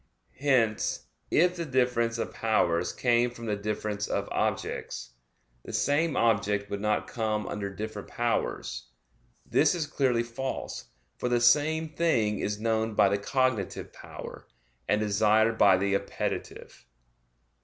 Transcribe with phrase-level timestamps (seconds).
[0.39, 5.11] Hence if the difference of powers came from the difference of objects,
[5.63, 8.87] the same object would not come under different powers.
[9.45, 10.85] This is clearly false;
[11.19, 14.47] for the same thing is known by the cognitive power,
[14.87, 16.87] and desired by the appetitive.